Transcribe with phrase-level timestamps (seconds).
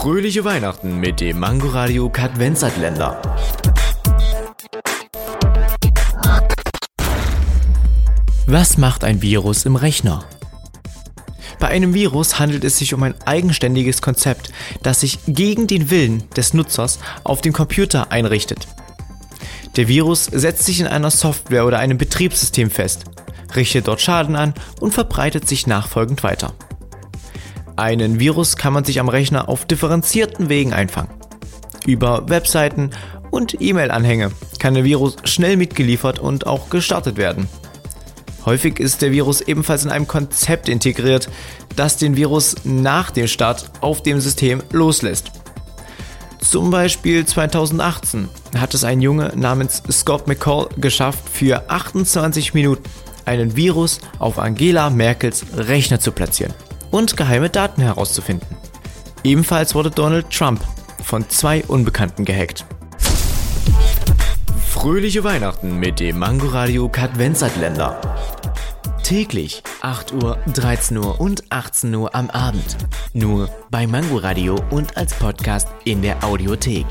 [0.00, 3.20] Fröhliche Weihnachten mit dem Mangoradio Kadvenzatländer.
[8.46, 10.24] Was macht ein Virus im Rechner?
[11.58, 14.50] Bei einem Virus handelt es sich um ein eigenständiges Konzept,
[14.82, 18.68] das sich gegen den Willen des Nutzers auf dem Computer einrichtet.
[19.76, 23.04] Der Virus setzt sich in einer Software oder einem Betriebssystem fest,
[23.54, 26.54] richtet dort Schaden an und verbreitet sich nachfolgend weiter.
[27.80, 31.08] Einen Virus kann man sich am Rechner auf differenzierten Wegen einfangen.
[31.86, 32.90] Über Webseiten
[33.30, 37.48] und E-Mail-Anhänge kann der Virus schnell mitgeliefert und auch gestartet werden.
[38.44, 41.30] Häufig ist der Virus ebenfalls in einem Konzept integriert,
[41.74, 45.32] das den Virus nach dem Start auf dem System loslässt.
[46.38, 48.28] Zum Beispiel 2018
[48.58, 52.84] hat es ein Junge namens Scott McCall geschafft, für 28 Minuten
[53.24, 56.52] einen Virus auf Angela Merkels Rechner zu platzieren
[56.90, 58.46] und geheime Daten herauszufinden.
[59.22, 60.64] Ebenfalls wurde Donald Trump
[61.02, 62.64] von zwei Unbekannten gehackt.
[64.68, 68.00] Fröhliche Weihnachten mit dem Mangoradio Kadvenzatländer.
[69.02, 72.76] Täglich 8 Uhr, 13 Uhr und 18 Uhr am Abend.
[73.12, 76.86] Nur bei Mangoradio und als Podcast in der Audiothek.